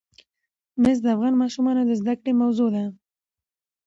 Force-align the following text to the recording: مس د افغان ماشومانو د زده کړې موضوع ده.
مس 0.81 0.97
د 1.03 1.05
افغان 1.15 1.33
ماشومانو 1.41 1.81
د 1.85 1.91
زده 2.01 2.13
کړې 2.19 2.31
موضوع 2.41 2.69
ده. 2.75 2.83